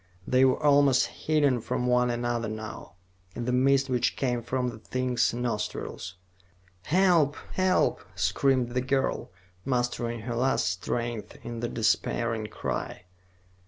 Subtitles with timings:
[0.25, 2.95] They were almost hidden from one another now,
[3.35, 6.15] in the mist which came from the thing's nostrils.
[6.85, 9.29] "Help, help!" screamed the girl,
[9.63, 13.03] mustering her last strength in the despairing cry.